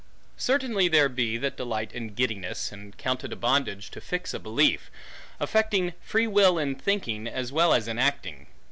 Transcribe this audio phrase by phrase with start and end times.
[0.39, 4.39] Certainly there be, that delight in giddiness, and count it a bondage to fix a
[4.39, 4.89] belief;
[5.39, 8.47] affecting free will in thinking, as well as in acting.